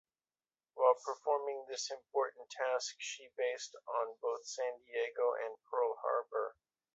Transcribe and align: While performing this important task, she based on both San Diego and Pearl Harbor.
While 0.73 0.95
performing 1.05 1.65
this 1.69 1.91
important 1.91 2.49
task, 2.49 2.95
she 2.97 3.29
based 3.37 3.75
on 3.87 4.15
both 4.19 4.47
San 4.47 4.79
Diego 4.81 5.33
and 5.35 5.55
Pearl 5.69 5.95
Harbor. 6.01 6.55